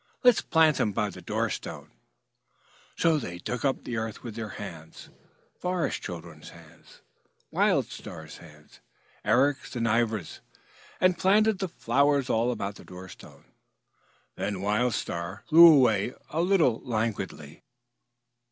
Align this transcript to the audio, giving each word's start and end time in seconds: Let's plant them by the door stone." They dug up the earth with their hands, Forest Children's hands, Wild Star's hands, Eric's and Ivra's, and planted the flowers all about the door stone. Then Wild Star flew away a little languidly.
Let's 0.23 0.41
plant 0.41 0.77
them 0.77 0.93
by 0.93 1.11
the 1.11 1.21
door 1.21 1.51
stone." 1.51 1.91
They 3.03 3.37
dug 3.37 3.63
up 3.63 3.83
the 3.83 3.97
earth 3.97 4.23
with 4.23 4.33
their 4.33 4.49
hands, 4.57 5.09
Forest 5.59 6.01
Children's 6.01 6.49
hands, 6.49 7.03
Wild 7.51 7.85
Star's 7.91 8.37
hands, 8.37 8.79
Eric's 9.23 9.75
and 9.75 9.87
Ivra's, 9.87 10.41
and 10.99 11.19
planted 11.19 11.59
the 11.59 11.67
flowers 11.67 12.31
all 12.31 12.51
about 12.51 12.77
the 12.77 12.83
door 12.83 13.09
stone. 13.09 13.45
Then 14.35 14.63
Wild 14.63 14.95
Star 14.95 15.43
flew 15.47 15.71
away 15.71 16.15
a 16.31 16.41
little 16.41 16.81
languidly. 16.83 17.61